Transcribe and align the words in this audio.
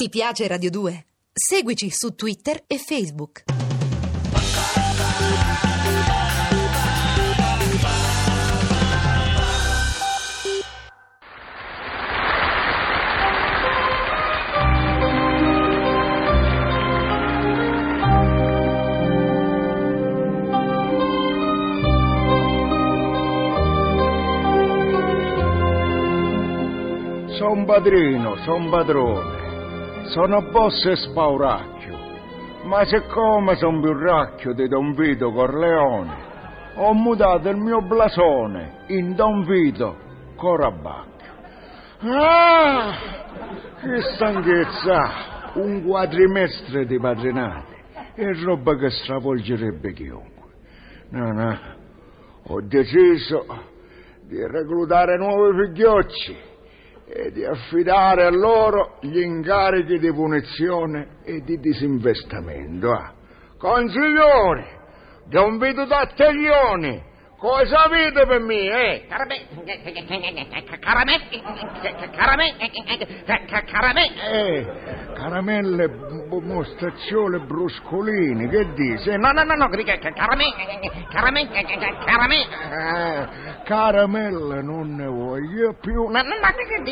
Ti 0.00 0.08
piace 0.10 0.46
Radio 0.46 0.70
2? 0.70 1.06
Seguici 1.32 1.90
su 1.90 2.14
Twitter 2.14 2.62
e 2.68 2.78
Facebook. 2.78 3.42
Son 27.36 27.64
padrino, 27.66 28.36
son 28.44 28.70
padrone, 28.70 29.37
sono 30.08 30.42
boss 30.50 30.84
e 30.86 30.96
spauracchio, 30.96 31.96
ma 32.64 32.84
siccome 32.84 33.56
son 33.56 33.80
più 33.80 33.92
racchio 33.92 34.52
di 34.52 34.66
Don 34.68 34.94
Vito 34.94 35.30
Corleone, 35.30 36.26
ho 36.76 36.92
mutato 36.94 37.48
il 37.48 37.56
mio 37.56 37.80
blasone 37.82 38.84
in 38.88 39.14
Don 39.14 39.44
Vito 39.44 39.96
Corabacchio. 40.36 41.32
Ah, 42.00 42.92
che 43.80 44.00
stanchezza, 44.14 45.50
un 45.54 45.84
quadrimestre 45.84 46.86
di 46.86 46.98
padrinati, 46.98 47.74
è 48.14 48.32
roba 48.44 48.76
che 48.76 48.90
stravolgerebbe 48.90 49.92
chiunque. 49.92 50.52
No, 51.10 51.32
no, 51.32 51.58
ho 52.44 52.60
deciso 52.62 53.44
di 54.22 54.38
reclutare 54.46 55.16
nuovi 55.16 55.66
figliocci 55.66 56.36
e 57.10 57.32
di 57.32 57.44
affidare 57.44 58.24
a 58.24 58.30
loro 58.30 58.98
gli 59.00 59.18
incarichi 59.18 59.98
di 59.98 60.12
punizione 60.12 61.20
e 61.24 61.40
di 61.42 61.58
disinvestimento. 61.58 62.92
Ah. 62.92 63.12
Consigliori, 63.56 64.64
Don 65.26 65.58
Vito 65.58 65.86
Tattaglioni, 65.86 67.02
cosa 67.38 67.84
avete 67.84 68.26
per 68.26 68.40
me, 68.40 68.54
eh? 68.54 69.06
Eh, 74.30 74.66
caramelle, 75.14 75.88
b- 75.88 76.42
mostacciole, 76.42 77.38
bruscolini, 77.40 78.48
che 78.48 78.72
dici? 78.74 79.16
No, 79.16 79.30
no, 79.32 79.44
no, 79.44 79.54
no, 79.54 79.68
caramelle, 79.68 81.06
caramelle, 81.10 81.64
caramelle. 82.04 82.46
Eh, 82.70 83.26
caramelle 83.64 84.62
non 84.62 84.96
ne 84.96 85.06
voglio 85.06 85.74
più. 85.80 86.08
No, 86.08 86.22
no, 86.22 86.34
no, 86.40 86.48
che 86.56 86.82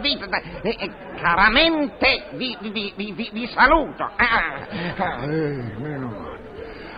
Vito, 0.00 0.26
eh, 0.62 0.76
eh, 0.78 0.90
caramente 1.20 2.24
vi, 2.32 2.56
vi, 2.60 2.92
vi, 2.96 3.12
vi, 3.12 3.30
vi 3.32 3.46
saluto. 3.48 4.10
Ah, 4.16 4.66
eh, 5.24 5.74
meno 5.78 6.08
male. 6.08 6.43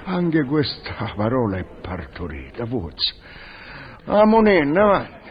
Anche 0.08 0.44
questa 0.44 1.12
parola 1.16 1.56
è 1.56 1.64
partorita, 1.82 2.64
forse. 2.64 3.16
Amonenna, 4.04 4.84
avanti. 4.84 5.30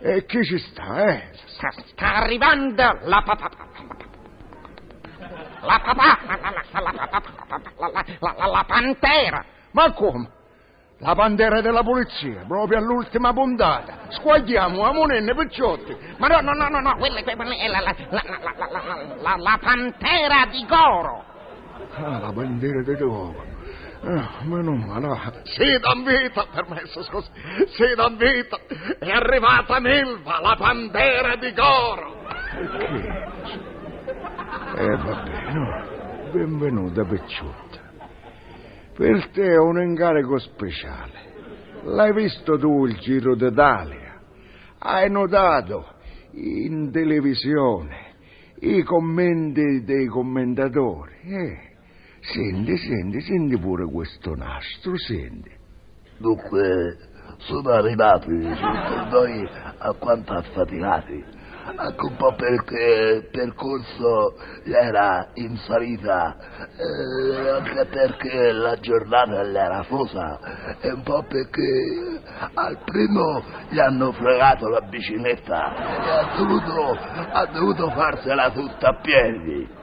E 0.00 0.26
chi 0.26 0.42
ci 0.42 0.58
sta, 0.58 1.04
eh? 1.04 1.28
Sta, 1.46 1.70
sta 1.70 2.14
arrivando 2.16 2.82
la 3.04 3.22
papà. 3.24 3.48
La 5.60 5.80
papà, 5.84 6.18
la, 6.26 6.36
la, 6.36 6.50
la, 6.50 6.90
la, 6.90 7.08
la, 8.18 8.34
la, 8.34 8.46
la 8.46 8.64
pantera. 8.66 9.44
Ma 9.70 9.92
come? 9.92 10.28
La 10.98 11.14
bandiera 11.14 11.60
della 11.60 11.84
polizia, 11.84 12.44
proprio 12.44 12.78
all'ultima 12.78 13.32
puntata. 13.32 14.06
Squagliamo, 14.08 14.82
amonenne, 14.82 15.32
picciotti. 15.32 15.96
Ma 16.18 16.26
no, 16.26 16.40
no, 16.40 16.52
no, 16.54 16.68
no, 16.68 16.80
no, 16.80 16.96
quella, 16.96 17.20
è 17.20 17.68
la, 17.68 17.80
la, 17.80 17.94
la, 18.10 18.22
la, 18.24 18.54
la, 18.58 18.68
la, 18.68 19.16
la, 19.20 19.36
la 19.36 19.58
pantera 19.62 20.46
di 20.50 20.66
Goro. 20.66 21.24
Ah, 21.94 22.18
la 22.18 22.32
bandiera 22.32 22.82
di 22.82 22.96
Goro. 22.96 23.50
Ah, 24.04 24.42
meno 24.44 24.74
male. 24.74 25.42
Sì, 25.44 25.78
Don 25.78 26.02
Vito, 26.04 26.44
permesso, 26.52 27.04
scusi. 27.04 27.28
Sì, 27.68 27.94
Don 27.94 28.16
Vito, 28.16 28.58
è 28.98 29.08
arrivata 29.08 29.78
Milva, 29.78 30.40
la 30.40 30.56
pantera 30.56 31.36
di 31.36 31.52
Goro. 31.52 32.24
Che? 32.78 33.30
Eh, 34.76 34.96
vabbè, 34.96 35.52
no. 35.52 36.30
Benvenuta, 36.32 37.04
picciotta. 37.04 37.80
Per 38.96 39.28
te 39.28 39.52
è 39.52 39.58
un 39.58 39.80
incarico 39.80 40.38
speciale. 40.38 41.30
L'hai 41.84 42.12
visto 42.12 42.58
tu 42.58 42.86
il 42.86 42.98
Giro 42.98 43.36
d'Italia? 43.36 44.20
Hai 44.78 45.08
notato 45.10 45.94
in 46.32 46.90
televisione 46.90 48.14
i 48.60 48.82
commenti 48.82 49.84
dei 49.84 50.06
commentatori? 50.06 51.14
Eh, 51.22 51.71
senti, 52.22 52.76
senti, 52.76 53.20
senti 53.20 53.58
pure 53.58 53.84
questo 53.84 54.34
nastro, 54.34 54.96
senti. 54.96 55.50
Dunque, 56.18 56.96
sono 57.38 57.70
arrivati 57.70 58.30
noi 58.30 59.48
alquanto 59.78 60.32
affaticati, 60.32 61.24
anche 61.76 62.06
un 62.06 62.16
po' 62.16 62.34
perché 62.34 63.14
il 63.16 63.28
percorso 63.30 64.34
era 64.64 65.28
in 65.34 65.56
salita, 65.56 66.36
eh, 66.76 67.48
anche 67.48 67.84
perché 67.86 68.52
la 68.52 68.76
giornata 68.76 69.42
era 69.42 69.82
fosa, 69.84 70.76
e 70.80 70.92
un 70.92 71.02
po' 71.02 71.24
perché 71.28 72.20
al 72.54 72.78
primo 72.84 73.42
gli 73.70 73.80
hanno 73.80 74.12
fregato 74.12 74.68
la 74.68 74.80
bicicletta 74.82 75.74
e 76.04 76.10
ha 76.10 76.36
dovuto, 76.36 76.98
ha 77.32 77.46
dovuto 77.46 77.90
farsela 77.90 78.50
tutta 78.50 78.88
a 78.88 79.00
piedi. 79.00 79.80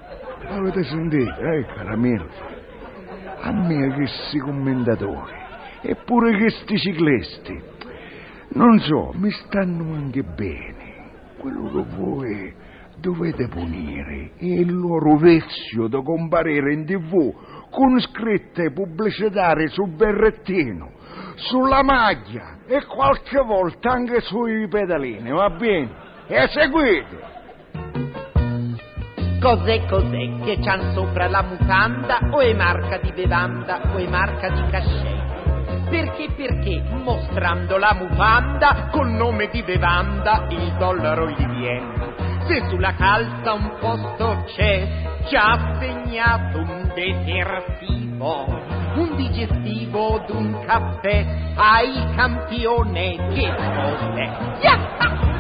Avete 0.52 0.84
sentito, 0.84 1.40
eh, 1.40 1.66
cara 1.76 1.96
Milva? 1.96 2.58
A 3.42 3.52
me 3.52 3.94
questi 3.94 4.40
commentatori, 4.40 5.32
eppure 5.82 6.36
questi 6.38 6.76
ciclisti, 6.78 7.62
non 8.54 8.80
so, 8.80 9.12
mi 9.14 9.30
stanno 9.30 9.94
anche 9.94 10.24
bene. 10.24 10.88
Quello 11.38 11.70
che 11.70 11.86
voi 11.96 12.54
dovete 12.98 13.48
punire 13.48 14.32
è 14.38 14.46
il 14.46 14.76
loro 14.76 15.18
vezio 15.18 15.88
da 15.88 16.02
comparire 16.02 16.74
in 16.74 16.84
tv 16.84 17.32
con 17.70 18.00
scritte 18.00 18.72
pubblicitarie 18.72 19.68
sul 19.68 19.92
berrettino, 19.92 20.92
sulla 21.36 21.84
maglia 21.84 22.58
e 22.66 22.84
qualche 22.86 23.40
volta 23.40 23.92
anche 23.92 24.20
sui 24.22 24.68
pedalini, 24.68 25.30
va 25.30 25.50
bene? 25.52 26.08
E 26.28 26.48
seguite! 26.48 27.38
Cos'è 29.40 29.86
cos'è 29.86 30.40
che 30.44 30.60
c'han 30.60 30.92
sopra 30.94 31.30
la 31.30 31.42
mutanda 31.42 32.20
o 32.30 32.42
è 32.42 32.54
marca 32.54 32.98
di 32.98 33.14
bevanda 33.14 33.80
o 33.94 33.96
è 33.96 34.06
marca 34.06 34.50
di 34.50 34.62
cachet? 34.70 35.88
Perché 35.90 36.28
perché 36.36 36.82
mostrando 37.04 37.78
la 37.78 37.94
mutanda 37.94 38.90
col 38.92 39.08
nome 39.12 39.48
di 39.50 39.64
bevanda 39.64 40.46
il 40.50 40.74
dollaro 40.78 41.30
gli 41.30 41.46
viene? 41.46 42.16
Se 42.48 42.68
sulla 42.68 42.94
calza 42.96 43.54
un 43.54 43.78
posto 43.80 44.44
c'è, 44.48 44.86
ci 45.28 45.36
ha 45.38 45.78
segnato 45.80 46.58
un 46.58 46.92
detersivo, 46.94 48.46
un 48.96 49.16
digestivo 49.16 50.22
d'un 50.28 50.66
caffè, 50.66 51.26
ai 51.56 52.14
campione 52.14 53.16
che 53.34 53.48
cos'è? 53.56 54.30
Yatta! 54.60 55.39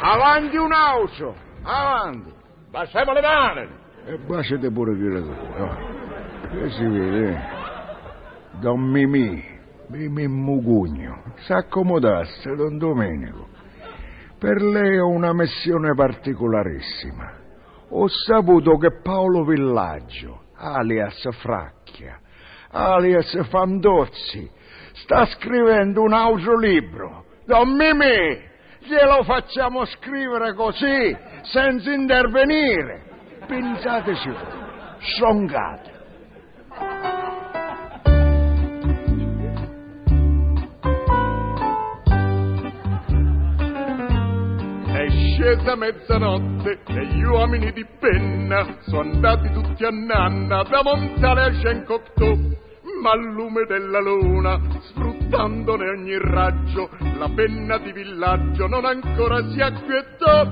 Avanti 0.00 0.56
un 0.56 0.72
auto, 0.72 1.34
avanti! 1.62 2.32
Passiamo 2.70 3.12
le 3.12 3.20
mani. 3.20 3.68
E 4.06 4.18
baciate 4.18 4.70
pure 4.70 4.96
che 4.96 5.08
tu, 5.08 5.34
no? 5.56 5.76
Che 6.50 6.70
si 6.70 6.84
vede? 6.84 7.40
Don 8.60 8.80
Mimì, 8.80 9.42
Mimì 9.88 10.26
Mugugno, 10.26 11.22
s'accomodasse, 11.36 12.54
Don 12.54 12.78
Domenico. 12.78 13.48
Per 14.38 14.60
lei 14.60 14.98
ho 14.98 15.08
una 15.08 15.32
missione 15.32 15.94
particolarissima. 15.94 17.32
Ho 17.90 18.08
saputo 18.08 18.76
che 18.76 19.00
Paolo 19.02 19.44
Villaggio, 19.44 20.46
alias 20.56 21.28
Fracchia, 21.40 22.18
alias 22.70 23.46
Fandozzi, 23.48 24.50
sta 24.94 25.24
scrivendo 25.26 26.02
un 26.02 26.12
altro 26.12 26.58
libro. 26.58 27.24
Don 27.46 27.74
Mimì, 27.74 28.52
glielo 28.84 29.22
facciamo 29.24 29.84
scrivere 29.86 30.54
così, 30.54 31.16
senza 31.42 31.90
intervenire. 31.90 33.02
Pensateci 33.46 34.28
voi, 34.28 34.98
strongate. 34.98 35.92
È 44.92 45.10
scesa 45.10 45.74
mezzanotte 45.76 46.80
e 46.86 47.06
gli 47.06 47.22
uomini 47.22 47.72
di 47.72 47.84
penna 47.98 48.78
sono 48.86 49.00
andati 49.00 49.50
tutti 49.52 49.84
a 49.84 49.90
nanna 49.90 50.62
da 50.62 50.82
montare 50.82 51.42
a 51.42 51.52
Scencoctò, 51.52 52.32
ma 53.02 53.10
al 53.10 53.24
lume 53.32 53.66
della 53.66 54.00
luna, 54.00 54.58
gustandone 55.24 55.88
ogni 55.88 56.18
raggio, 56.18 56.90
la 57.18 57.28
penna 57.34 57.78
di 57.78 57.92
villaggio 57.92 58.66
non 58.66 58.84
ancora 58.84 59.48
si 59.50 59.60
acquietò. 59.60 60.50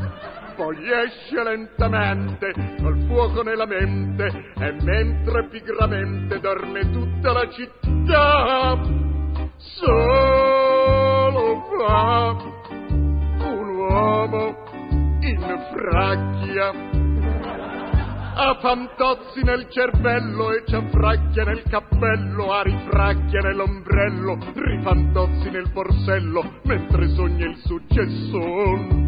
Poi 0.57 0.77
esce 1.07 1.43
lentamente, 1.43 2.53
col 2.81 3.05
fuoco 3.07 3.43
nella 3.43 3.67
mente, 3.67 4.53
e 4.59 4.73
mentre 4.83 5.49
pigramente 5.49 6.41
dorme 6.41 6.91
tutta 6.91 7.33
la 7.33 7.49
città, 7.51 8.79
solo 9.57 9.95
fa 11.79 12.37
un 13.45 13.69
uomo 13.77 14.57
in 15.21 15.67
fracchia 15.73 17.01
ha 18.35 18.57
fantozzi 18.61 19.43
nel 19.43 19.69
cervello 19.69 20.53
e 20.53 20.65
cianfracchia 20.67 21.45
nel 21.45 21.63
cappello, 21.69 22.53
ha 22.53 22.63
rifracchia 22.63 23.41
nell'ombrello, 23.41 24.39
rifantozzi 24.55 25.51
nel 25.51 25.69
borsello, 25.71 26.61
mentre 26.63 27.09
sogna 27.09 27.47
il 27.47 27.57
successo 27.59 29.01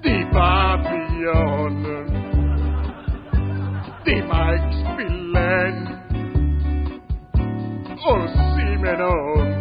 di 0.00 0.26
Papillon, 0.30 1.82
di 4.02 4.22
Mike 4.22 4.72
Spillen 4.72 6.02
o 8.04 8.26
Simenon. 8.54 9.52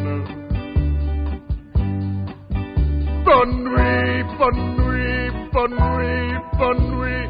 Bonne 3.23 3.63
nuit, 3.63 4.25
bonne 4.35 4.75
nuit, 4.75 5.31
bonne 5.51 5.75
nuit, 5.75 6.41
bonne 6.57 6.87
nuit. 6.89 7.22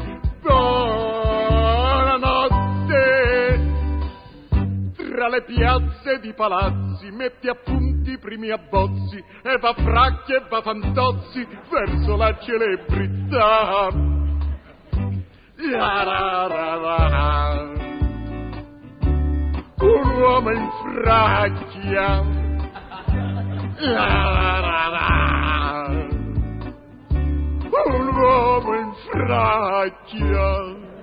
Le 5.34 5.42
piazze 5.42 6.20
di 6.20 6.32
palazzi 6.32 7.10
metti 7.10 7.48
appunti 7.48 8.12
i 8.12 8.18
primi 8.18 8.50
abbozzi 8.50 9.16
e 9.42 9.58
va 9.58 9.74
fracchi 9.74 10.32
e 10.32 10.44
va 10.48 10.62
fantozzi 10.62 11.44
verso 11.68 12.16
la 12.16 12.38
celebrità. 12.38 13.88
La. 15.56 16.52
Un 19.80 20.10
uomo 20.20 20.50
in 20.52 20.70
fracchia. 20.82 22.22
La. 23.78 24.54
Un 27.86 28.06
uomo 28.16 28.74
in 28.74 28.92
fracchia. 29.10 30.93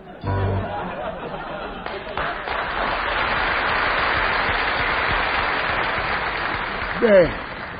Bene, 7.01 7.33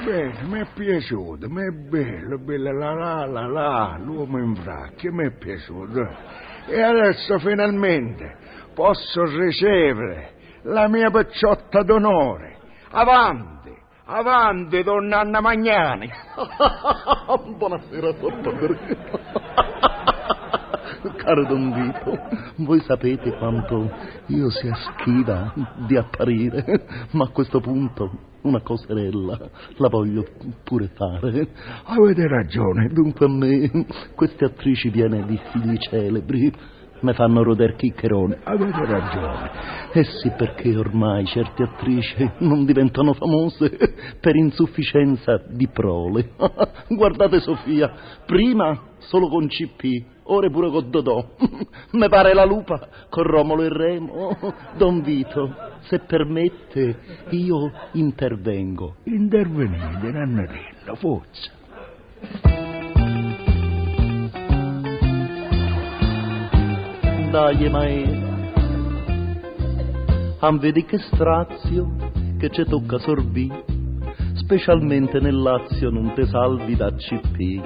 bene, 0.03 0.33
mi 0.45 0.59
è 0.62 0.65
piaciuto, 0.73 1.47
mi 1.47 1.62
è 1.62 1.69
bello, 1.69 2.39
bello, 2.39 2.71
la 2.71 2.91
la 2.95 3.25
la 3.27 3.45
la, 3.45 4.00
l'uomo 4.03 4.39
in 4.39 4.56
fracchia, 4.56 5.12
mi 5.12 5.27
è 5.27 5.38
piaciuto. 5.38 6.09
E 6.65 6.81
adesso 6.81 7.38
finalmente 7.38 8.35
posso 8.73 9.23
ricevere 9.25 10.31
la 10.63 10.88
mia 10.88 11.12
picciotta 11.12 11.83
d'onore. 11.83 12.57
Avanti, 12.89 13.71
avanti, 14.06 14.81
donna 14.81 15.19
Anna 15.19 15.39
Magnani. 15.39 16.09
Buonasera, 17.57 18.13
sottoprefetto. 18.19 19.19
Caro 21.17 21.45
Don 21.45 21.71
Vito, 21.74 22.17
voi 22.56 22.79
sapete 22.79 23.38
quanto 23.38 23.88
io 24.25 24.50
sia 24.50 24.74
schiva 24.74 25.53
di 25.85 25.95
apparire, 25.95 26.65
ma 27.12 27.25
a 27.25 27.29
questo 27.29 27.59
punto 27.59 28.29
una 28.43 28.61
coserella 28.61 29.38
la 29.77 29.89
voglio 29.89 30.25
pure 30.63 30.89
fare. 30.93 31.47
Avete 31.83 32.27
ragione, 32.27 32.89
Dunque 32.91 33.25
a 33.25 33.29
me 33.29 33.85
queste 34.15 34.45
attrici 34.45 34.89
piene 34.89 35.25
di 35.25 35.39
figli 35.51 35.77
celebri 35.77 36.51
mi 37.01 37.13
fanno 37.13 37.44
roder 37.44 37.75
chiccherone. 37.75 38.39
avete 38.44 38.86
ragione. 38.86 39.51
Eh 39.94 40.03
sì, 40.03 40.31
perché 40.38 40.75
ormai 40.75 41.25
certe 41.25 41.63
attrici 41.63 42.30
non 42.39 42.65
diventano 42.65 43.13
famose 43.13 43.69
per 44.19 44.36
insufficienza 44.36 45.42
di 45.48 45.68
prole. 45.68 46.31
Guardate 46.88 47.39
Sofia, 47.39 47.92
prima 48.25 48.80
solo 49.00 49.27
con 49.27 49.48
CP, 49.48 50.06
ora 50.24 50.50
pure 50.50 50.69
con 50.69 50.89
Dodò. 50.89 51.25
Mi 51.92 52.07
pare 52.07 52.33
la 52.33 52.45
lupa 52.45 52.88
con 53.09 53.24
Romolo 53.24 53.63
e 53.63 53.69
Remo. 53.69 54.38
Don 54.77 55.01
Vito, 55.01 55.53
se 55.81 56.00
permette, 56.00 57.00
io 57.31 57.71
intervengo. 57.94 58.95
Intervenite, 59.03 60.12
Nannarello, 60.12 60.95
forza. 60.95 62.60
Dai, 67.31 67.69
maera. 67.69 68.29
Am 70.39 70.59
vedi 70.59 70.83
che 70.83 70.97
strazio 70.97 71.95
che 72.37 72.49
ci 72.49 72.65
tocca 72.65 72.97
sorbì, 72.97 73.49
specialmente 74.33 75.21
nel 75.21 75.39
Lazio 75.41 75.89
non 75.91 76.11
te 76.13 76.25
salvi 76.25 76.75
da 76.75 76.91
CP. 76.91 77.61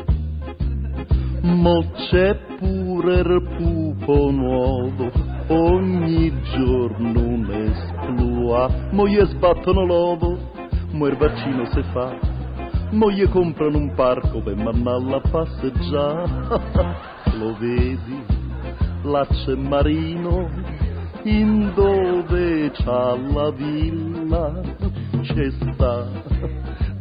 Mo 1.42 1.84
c'è 1.96 2.36
pure 2.60 3.22
il 3.22 3.42
pupo 3.58 4.30
nuovo, 4.30 5.10
ogni 5.48 6.32
giorno 6.54 7.20
un 7.22 7.50
esploit. 7.50 8.92
Mo 8.92 9.08
gli 9.08 9.20
sbattono 9.20 9.84
l'ovo, 9.84 10.38
mo 10.92 11.08
il 11.08 11.18
vaccino 11.18 11.66
se 11.72 11.82
fa, 11.92 12.16
mo 12.92 13.10
gli 13.10 13.28
comprano 13.30 13.80
un 13.80 13.96
parco 13.96 14.44
per 14.44 14.58
mannalla 14.58 15.16
a 15.16 15.22
passeggiare. 15.28 16.30
Lo 17.40 17.56
vedi? 17.58 18.45
Là 19.06 19.26
c'è 19.26 19.56
Marino, 19.56 20.50
in 21.24 21.72
dove 21.74 22.72
c'ha 22.72 23.16
la 23.16 23.52
villa, 23.52 24.62
c'è 25.22 25.52
sta 25.52 26.08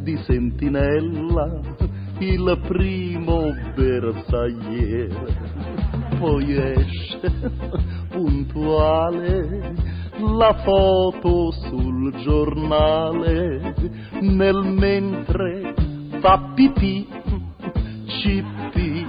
di 0.00 0.16
sentinella 0.24 1.60
il 2.18 2.60
primo 2.66 3.54
bersagliere, 3.74 5.34
poi 6.18 6.56
esce 6.56 7.32
puntuale 8.10 9.74
la 10.18 10.54
foto 10.62 11.50
sul 11.50 12.14
giornale, 12.22 13.74
nel 14.20 14.62
mentre 14.62 15.74
fa 16.20 16.52
pipì, 16.54 17.06
cipì, 18.06 19.06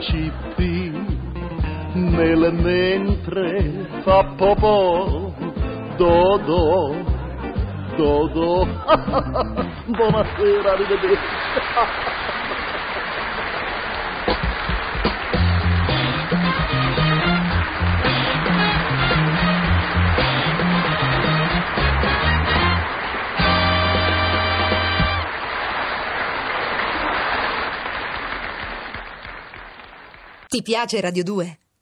cipì 0.00 0.87
nel 1.98 2.52
mentre 2.54 3.86
fa 4.02 4.24
popò, 4.36 5.32
dodo, 5.96 6.94
dodo. 7.96 8.66
Buonasera, 9.86 10.72
arrivederci. 10.72 11.18
Ti 30.48 30.62
piace 30.62 31.00
Radio 31.00 31.22
2? 31.22 31.58